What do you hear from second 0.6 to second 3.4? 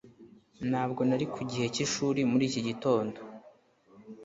ntabwo nari ku gihe cy'ishuri muri iki gitondo